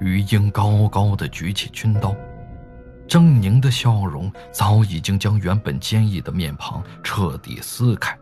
[0.00, 2.14] 于英高高的举起军刀，
[3.06, 8.18] 狰狞的笑容早已经将原本坚毅的面庞彻底撕开，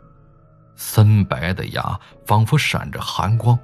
[0.77, 3.59] 森白的牙仿佛闪着寒光。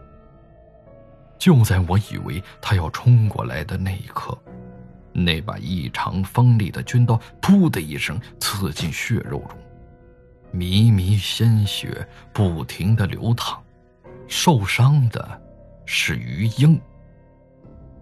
[1.38, 4.38] 就在我以为他要冲过来的那一刻，
[5.12, 9.58] 那把异常锋利的军刀“噗”的一声刺进血肉中，
[10.52, 13.60] 迷迷鲜血不停的流淌，
[14.28, 15.42] 受伤的
[15.84, 16.80] 是于英。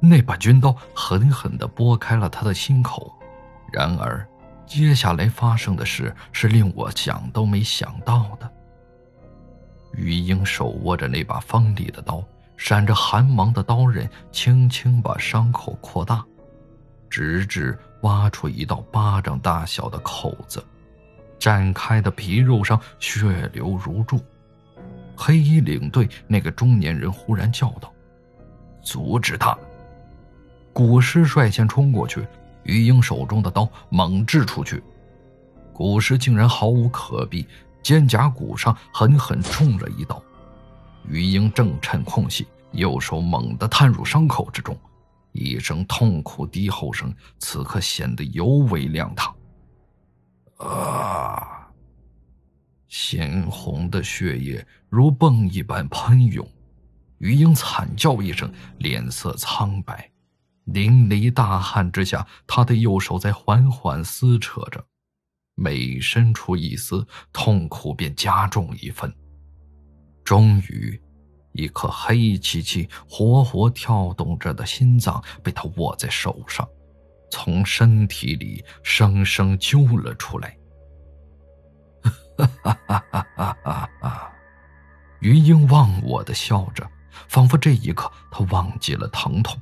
[0.05, 3.17] 那把军刀狠狠地拨开了他的心口，
[3.73, 4.27] 然而，
[4.67, 8.51] 接下来发生的事是令我想都没想到的。
[9.95, 12.21] 于英手握着那把锋利的刀，
[12.57, 16.25] 闪着寒芒的刀刃轻轻把伤口扩大，
[17.09, 20.65] 直至挖出一道巴掌大小的口子，
[21.39, 24.21] 展开的皮肉上血流如注。
[25.17, 27.93] 黑衣领队那个中年人忽然叫道
[28.83, 29.57] ：“阻止他！”
[30.73, 32.27] 古尸率先冲过去，
[32.63, 34.83] 于英手中的刀猛掷出去，
[35.73, 37.47] 古尸竟然毫无可避，
[37.83, 40.23] 肩胛骨上狠狠中了一刀。
[41.07, 44.77] 于英正趁空隙，右手猛地探入伤口之中，
[45.33, 49.35] 一声痛苦低吼声此刻显得尤为亮堂。
[50.59, 51.69] 啊！
[52.89, 56.47] 鲜红的血液如泵一般喷涌，
[57.19, 60.12] 于英惨叫一声，脸色苍白。
[60.65, 64.85] 淋漓大汗之下，他的右手在缓缓撕扯着，
[65.55, 69.13] 每伸出一丝，痛苦便加重一分。
[70.25, 71.01] 终于，
[71.53, 76.67] 一颗黑漆漆、活活跳动着的心脏被他握在手上，
[77.31, 80.57] 从身体里生生揪了出来。
[82.39, 83.91] 哈哈哈哈哈哈！
[84.01, 84.33] 哈，
[85.21, 86.89] 于英忘我的笑着，
[87.29, 89.61] 仿佛这一刻他忘记了疼痛。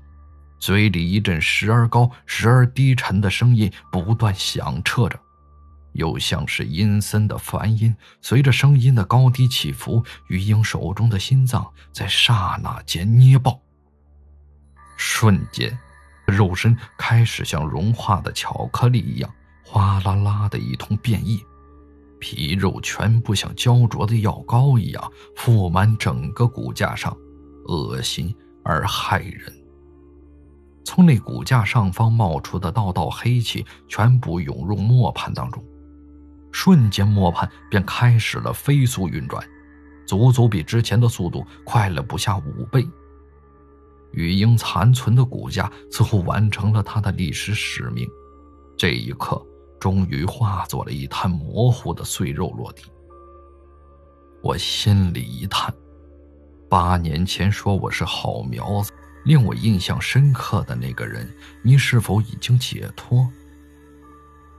[0.60, 5.18] 嘴里一阵时而高时而低沉的声音不断响彻着，
[5.94, 7.96] 又像是阴森的梵音。
[8.20, 13.58] 随着声音的高低起伏，于英手中的心脏在刹那间捏爆。
[14.98, 15.76] 瞬间，
[16.26, 19.34] 肉身开始像融化的巧克力一样
[19.64, 21.42] 哗啦啦的一通变异，
[22.18, 27.16] 皮肉全部像焦灼的药膏一样覆满整个骨架上，
[27.64, 29.59] 恶心而骇人。
[30.92, 35.62] 从那骨架上方冒出的道道黑气，全部涌入磨盘当中，
[36.50, 39.40] 瞬间磨盘便开始了飞速运转，
[40.04, 42.84] 足足比之前的速度快了不下五倍。
[44.10, 48.04] 雨鹰残存的骨架似乎完成了他的历史使命，
[48.76, 49.40] 这一刻
[49.78, 52.82] 终于化作了一滩模糊的碎肉落地。
[54.42, 55.72] 我心里一叹，
[56.68, 58.90] 八年前说我是好苗子。
[59.24, 61.28] 令我印象深刻的那个人，
[61.62, 63.28] 你是否已经解脱？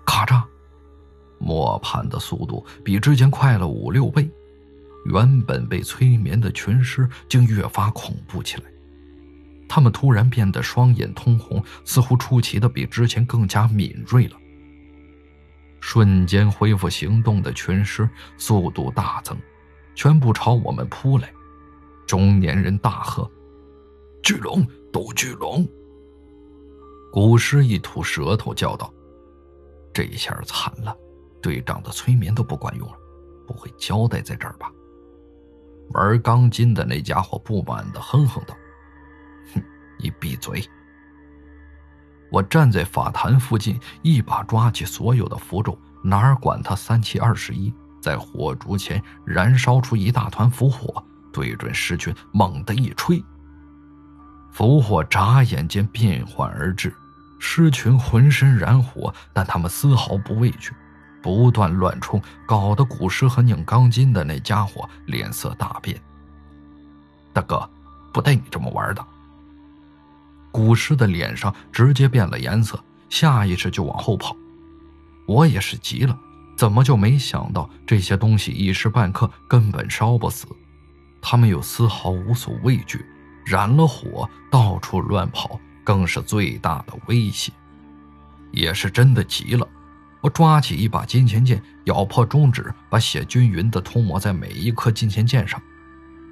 [0.06, 0.44] 咔嚓，
[1.40, 4.30] 磨盘的速度比之前快了五六倍，
[5.06, 8.64] 原本被催眠的群尸竟越发恐怖起来。
[9.68, 14.36] 他们突然变得双眼通红，似乎出奇的比之前更加敏锐了。
[15.80, 18.08] 瞬间恢复行动的群尸
[18.38, 19.36] 速度大增，
[19.96, 21.32] 全部朝我们扑来。
[22.06, 23.30] 中年人大喝。
[24.24, 25.68] 巨龙，斗巨龙！
[27.12, 28.94] 古尸一吐舌头，叫道
[29.92, 30.96] ：“这一下惨了，
[31.42, 32.94] 队长的催眠都不管用了，
[33.48, 34.72] 不会交代在这儿吧？”
[35.94, 38.56] 玩钢筋的那家伙不满的哼哼道
[39.54, 39.64] ：“哼，
[40.00, 40.64] 你闭嘴！”
[42.32, 51.04] 我站在法坛附近，一把抓起所有的符咒，哪管他三七二十一，在火烛前燃烧出一大团符火，
[51.34, 53.22] 对准尸群猛地一吹。
[54.52, 56.94] 符火眨眼间变幻而至，
[57.40, 60.74] 狮群浑身燃火，但他们丝毫不畏惧，
[61.22, 66.00] 不断乱冲，搞得古尸和拧钢筋的那家伙脸色大变。
[67.34, 67.68] 大哥，
[68.14, 69.04] 不带你这么玩的！
[70.52, 72.78] 古尸的脸上直接变了颜色，
[73.10, 74.36] 下意识就往后跑。
[75.26, 76.18] 我也是急了，
[76.58, 80.46] 怎么就没想到这些东西一时半刻根本烧不死，
[81.22, 83.06] 他们又丝毫无所畏惧。
[83.46, 87.52] 燃了火，到处乱跑，更是最大的威胁。
[88.52, 89.68] 也是真的急了，
[90.20, 95.62] 我抓起一把金钱剑，咬破中指，把血均匀地涂抹在每一颗金钱剑上。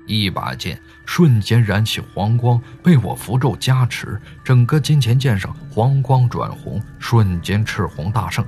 [0.05, 8.43] 一把剑瞬间燃起黄光，被我符咒加持，整个金钱剑上黄光转红，瞬间赤红大盛。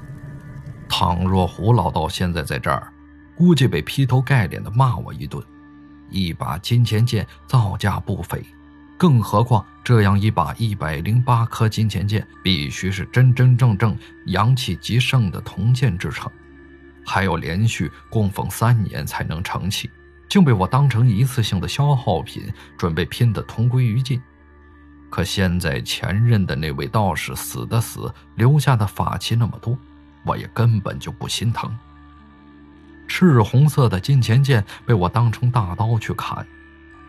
[0.90, 2.92] 倘若胡老道现在在这儿，
[3.36, 5.42] 估计被劈头盖脸的骂我一顿。
[6.12, 8.44] 一把金钱剑造价不菲，
[8.98, 13.98] 更何况这样一把一百零八颗金钱剑，必须是真真正正
[14.28, 16.32] 阳气极盛的铜剑制成，
[17.06, 19.90] 还要连续供奉三年才能成器，
[20.30, 22.44] 竟被我当成一次性的消耗品，
[22.78, 24.22] 准备拼得同归于尽。
[25.10, 29.78] 可现在前任的那位道士死的死，留下的法器那么多，
[30.24, 31.76] 我也根本就不心疼。
[33.14, 36.48] 赤红色的金钱剑被我当成大刀去砍，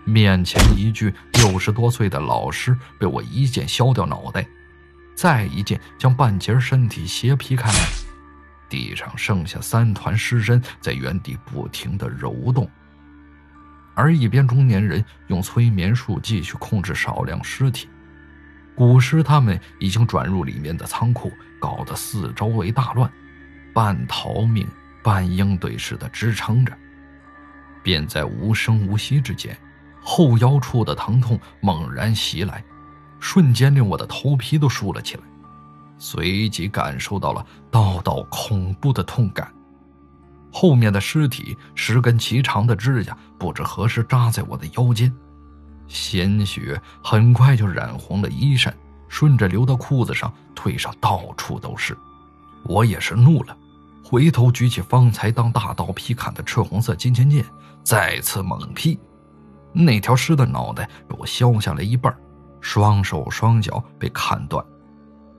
[0.05, 4.45] 面前一具六十多岁的老尸被我一剑削掉脑袋，
[5.15, 7.79] 再一剑将半截身体斜劈开来，
[8.69, 12.69] 地上剩下三团尸身在原地不停的揉动。
[13.95, 17.89] 而一边中年人用催眠术继续控制少量尸体，
[18.75, 23.09] 古尸他们已经转入里面的仓库，搞得四周围大乱，
[23.73, 24.67] 半逃命。
[25.03, 26.73] 半鹰对似的支撑着，
[27.83, 29.57] 便在无声无息之间，
[30.03, 32.63] 后腰处的疼痛猛然袭来，
[33.19, 35.23] 瞬间令我的头皮都竖了起来，
[35.99, 39.53] 随即感受到了道道恐怖的痛感。
[40.53, 45.13] 后面的尸体十根齐长的指甲不知何时扎在我的腰间，
[45.89, 48.73] 鲜血很快就染红了衣衫，
[49.09, 51.97] 顺着流到裤子上、腿上，到处都是。
[52.65, 53.57] 我也是怒了。
[54.05, 57.45] 回头举起方才当大刀劈砍的赤红色金钱剑，
[57.83, 58.99] 再次猛劈，
[59.73, 62.15] 那条尸的脑袋被我削下来一半，
[62.61, 64.65] 双手双脚被砍断，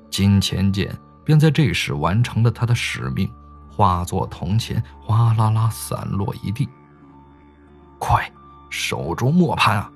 [0.10, 3.30] 金钱剑便在这时完成了他的使命，
[3.70, 6.68] 化作铜钱哗啦啦散落一地。
[8.00, 8.30] 快，
[8.70, 9.92] 手中莫攀啊！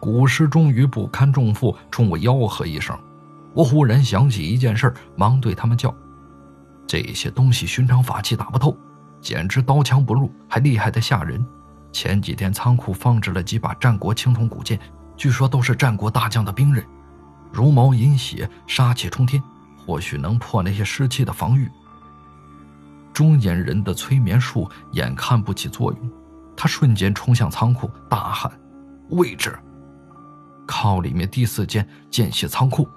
[0.00, 2.96] 古尸终于不堪重负，冲我吆喝一声。
[3.54, 5.94] 我忽然想起一件事，忙对他们叫。
[6.86, 8.76] 这些东西寻常法器打不透，
[9.20, 11.44] 简直刀枪不入，还厉害的吓人。
[11.92, 14.78] 前几天仓库放置了几把战国青铜古剑，
[15.16, 16.84] 据说都是战国大将的兵刃，
[17.52, 19.42] 茹毛饮血，杀气冲天，
[19.76, 21.70] 或许能破那些尸气的防御。
[23.12, 26.10] 中年人的催眠术眼看不起作用，
[26.56, 28.50] 他瞬间冲向仓库，大喊
[29.10, 29.56] ：“位置！
[30.66, 32.88] 靠里面第四间间隙仓库！”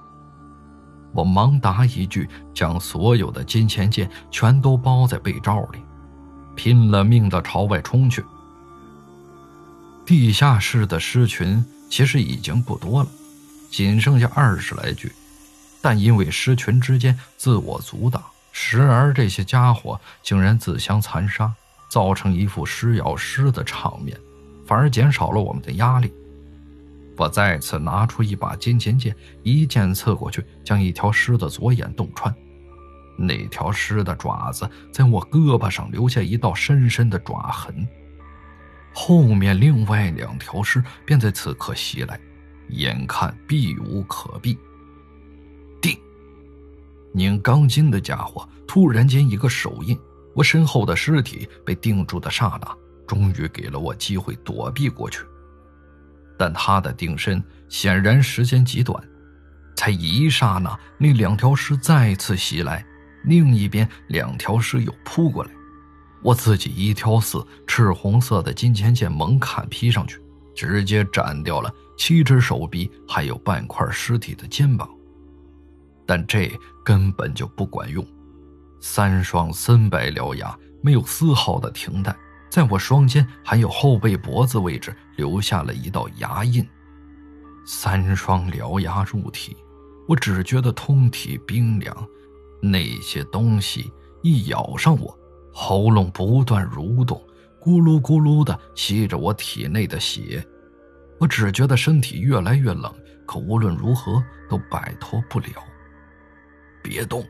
[1.17, 5.79] 我忙答一句，将所有的金钱剑全都包在被罩里，
[6.55, 8.23] 拼了命的朝外冲去。
[10.05, 13.09] 地下室的尸群其实已经不多了，
[13.71, 15.11] 仅剩下二十来具，
[15.81, 21.51] 但因为尸群之间自我阻挡，时而这些家伙竟然自相残杀，
[21.89, 24.15] 造成一副尸咬尸的场面，
[24.67, 26.13] 反而减少了我们的压力。
[27.17, 32.33] 我再次拿出一把金钱剑，一剑刺过去，将一条尸的左眼洞穿。
[33.17, 37.87] 那条尸的爪子在我胳膊上留下一道深深的爪痕。
[38.93, 42.19] 后面另外两条尸便在此刻袭来，
[42.69, 44.55] 眼看避无可避。
[45.81, 45.97] 定，
[47.13, 49.97] 拧钢筋的家伙突然间一个手印，
[50.35, 52.77] 我身后的尸体被定住的刹那，
[53.07, 55.21] 终于给了我机会躲避过去。
[56.37, 59.03] 但他的定身显然时间极短，
[59.75, 62.85] 才一刹那，那两条尸再次袭来，
[63.23, 65.51] 另一边两条尸又扑过来，
[66.21, 70.21] 我自己一挑四，赤红色的金钱剑猛砍劈上去，
[70.55, 74.87] 直接斩掉了七只手臂，还有半块尸体的肩膀。
[76.05, 76.49] 但这
[76.85, 78.05] 根本就不管用，
[78.79, 82.15] 三双森白獠牙没有丝毫的停弹。
[82.49, 86.65] 在我双肩还有后背脖子位置留下了一道牙印，
[87.65, 89.57] 三双獠牙入体，
[90.07, 92.07] 我只觉得通体冰凉。
[92.61, 93.91] 那些东西
[94.23, 95.19] 一咬上我，
[95.51, 97.21] 喉咙不断蠕动，
[97.59, 100.41] 咕噜咕噜的吸着我体内的血。
[101.19, 102.93] 我只觉得身体越来越冷，
[103.25, 105.47] 可无论如何都摆脱不了。
[106.81, 107.23] 别动！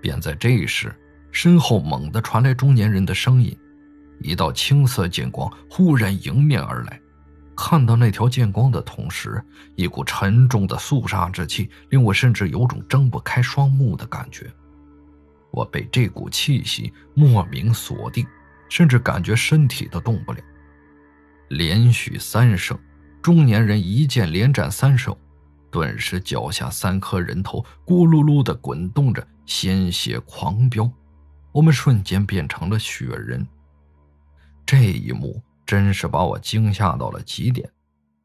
[0.00, 0.94] 便在这时，
[1.32, 3.56] 身后猛地传来中年人的声音。
[4.20, 7.00] 一道青色剑光忽然迎面而来，
[7.56, 9.42] 看到那条剑光的同时，
[9.76, 14.50] 一股沉重的肃杀之气令我甚至有种睁不开双目的感觉。
[15.50, 18.26] 我被这股气息莫名锁定，
[18.68, 20.40] 甚至感觉身体都动不了。
[21.48, 22.78] 连续三胜，
[23.22, 25.18] 中年人一剑连斩三手，
[25.70, 30.90] 顿时脚下三颗人头咕噜噜地滚动着，鲜血狂飙，
[31.50, 33.46] 我们瞬间变成了血人。
[34.68, 37.72] 这一幕真是把我惊吓到了极点，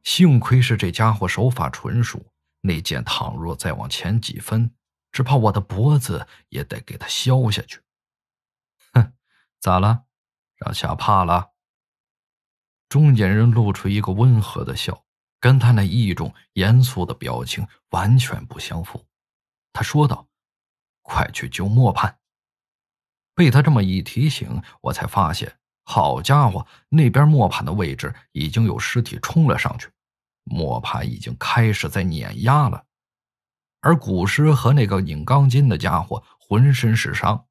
[0.04, 2.22] 幸亏是这家伙手法纯熟，
[2.60, 4.70] 那剑倘若再往前几分，
[5.14, 7.80] 只怕我的脖子也得给他削下去。
[8.92, 9.14] 哼，
[9.62, 10.04] 咋了？
[10.58, 11.52] 让吓怕了？
[12.90, 15.06] 中年人露出一个温和的笑，
[15.40, 19.06] 跟他那一种严肃的表情完全不相符。
[19.72, 20.28] 他说道
[21.04, 22.20] ：“快去救磨盘。”
[23.34, 29.90] 被他这么一提醒，我才发现，好家伙，那边磨盘的位置已经有尸体冲了上去，
[30.44, 32.86] 磨盘已经开始在碾压了。
[33.82, 37.46] 而古尸和那个拧钢筋的家伙浑身是伤，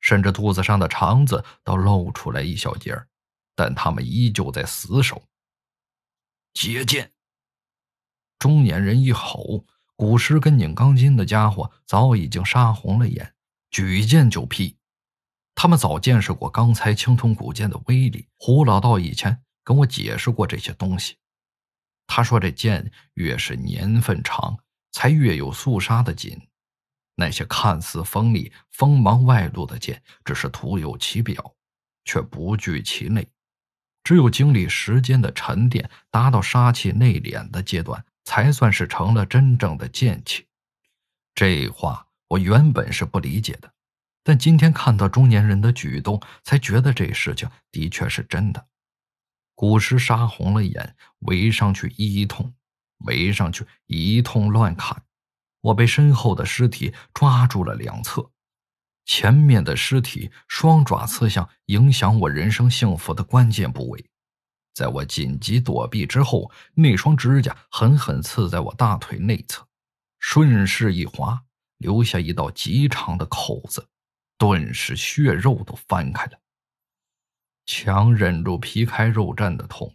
[0.00, 2.94] 甚至肚子上的肠子都露出来一小截
[3.54, 5.22] 但他们依旧在死守。
[6.52, 7.12] 接剑！
[8.38, 9.64] 中年人一吼，
[9.96, 13.34] 古尸跟拧钢筋的家伙早已经杀红了眼，
[13.70, 14.76] 举剑就劈。
[15.62, 21.18] 他们早见识过刚才青铜古剑的威力，胡老道以前跟我解释过这些东西。
[22.06, 24.58] 他说，这剑越是年份长。
[24.90, 26.40] 才越有肃杀的紧，
[27.14, 31.54] 那些看似锋利、锋芒外露的剑，只是徒有其表，
[32.06, 33.28] 却不具其内。
[34.02, 40.46] 只有经历时间的沉淀，达到杀气内敛的阶段，才算是成了真正的剑气。
[41.34, 43.70] 这话我原本是不理解的，
[44.22, 48.66] 但今天看到中年人的举动，才觉得这事情的确是真的。
[49.54, 52.54] 古尸杀红了眼，围上去一通。
[53.06, 55.02] 围上去一通乱砍，
[55.62, 58.30] 我被身后的尸体抓住了两侧，
[59.06, 64.04] 前面的尸体双爪刺向影响我人生幸福的关键部位，
[64.74, 69.66] 在我紧急躲避之后，那双指甲狠狠刺在我大腿内侧，
[70.18, 71.44] 顺势一划，
[71.78, 73.88] 留下一道极长的口子，
[74.40, 76.40] 顿时血肉都翻开了。
[77.66, 79.94] 强忍住皮开肉绽的痛，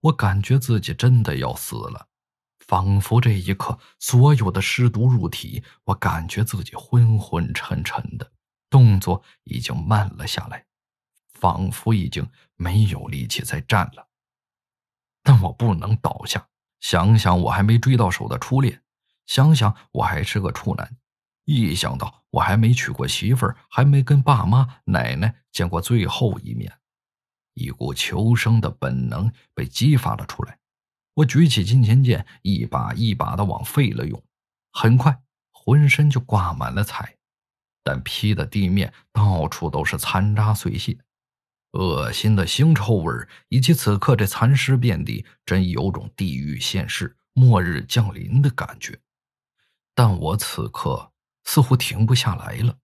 [0.00, 2.06] 我感觉自己真的要死了。
[2.58, 8.30] 仿佛这一刻，所有的尸毒入体，我感觉自己昏昏沉沉的，
[8.68, 10.66] 动作已经慢了下来，
[11.32, 14.08] 仿佛已经没有力气再站了。
[15.22, 16.46] 但我不能倒下。
[16.80, 18.82] 想想我还没追到手的初恋，
[19.24, 20.98] 想想我还是个处男，
[21.46, 26.70] 一想到我还没娶过媳妇儿，还没跟爸妈、奶奶见过最后一面，
[27.54, 30.58] 一股求生的本能被激发了出来。
[31.14, 34.22] 我举起金钱剑，一把一把的往废了用，
[34.72, 37.16] 很快浑身就挂满了彩，
[37.82, 40.98] 但劈的地面到处都是残渣碎屑，
[41.72, 43.14] 恶心的腥臭味
[43.48, 48.98] 以及此刻这残尸遍地，真有种地狱现世、末日降临的感觉。
[49.94, 51.12] 但我此刻
[51.46, 52.76] 似乎停不下来了，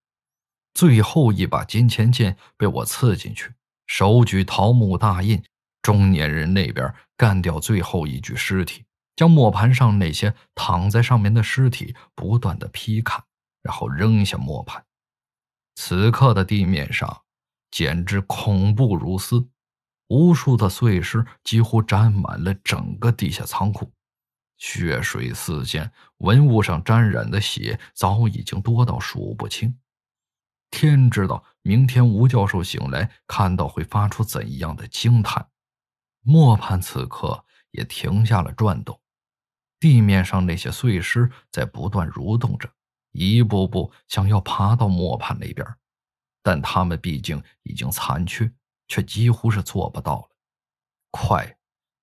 [0.73, 3.52] 最后一把金钱剑被我刺进去，
[3.87, 5.42] 手举桃木大印。
[5.83, 8.85] 中年人那边干掉最后一具尸体，
[9.16, 13.25] 将磨盘上那些躺在上面的尸体不断的劈砍，
[13.62, 14.87] 然后扔下磨盘。
[15.75, 17.23] 此刻的地面上
[17.73, 19.49] 简直恐怖如斯，
[20.07, 23.90] 无数的碎尸几乎沾满了整个地下仓库，
[24.62, 29.76] 血水四溅，文物上沾染的血早已经多到数不清。
[30.71, 35.49] 天知道，明天吴教授醒来看到会发出怎样的惊叹。
[36.21, 39.00] 磨盘此刻也停下了转动，
[39.81, 42.73] 地面上那些碎尸在不断蠕动着，
[43.11, 45.66] 一步步想要爬到磨盘那边，
[46.40, 48.49] 但他们毕竟已经残缺，
[48.87, 50.28] 却几乎是做不到了。
[51.11, 51.59] 快，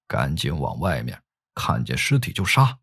[0.09, 1.23] 赶紧往外面，
[1.59, 2.77] 看见尸体就杀！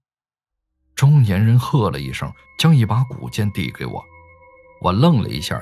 [0.94, 4.04] 中年人喝了一声，将一把古剑递给我。
[4.82, 5.58] 我愣了一下，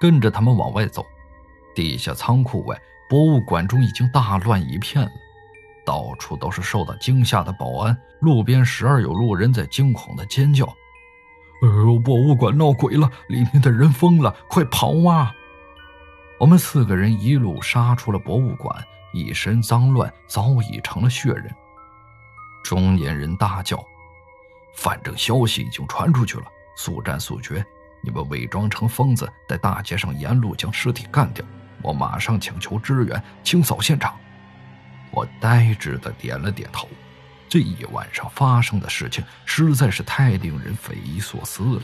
[0.00, 1.06] 跟着他们往外走。
[1.76, 2.76] 地下仓库外。
[3.08, 5.10] 博物馆中已经大乱一片了，
[5.86, 10.66] 到处都是受到惊吓的保安，路边时而有路人在惊恐的尖叫
[11.62, 13.08] ：“哎呦，博物馆闹鬼了！
[13.28, 15.32] 里面的人疯了，快跑啊！”
[16.40, 18.76] 我们四个人一路杀出了博物馆，
[19.14, 21.54] 一身脏乱，早已成了血人。
[22.68, 23.84] 中年人大叫
[24.74, 26.44] ：“反正消息已经传出去了，
[26.76, 27.64] 速战速决！
[28.02, 31.44] 你们伪装成疯子，在大街上沿路将尸体干掉。”
[31.80, 34.18] 我马上请求支援，清扫现场。
[35.12, 36.88] 我呆滞的点了点头。
[37.48, 41.82] 这一晚上发生的事情实在是太令人匪夷所思了。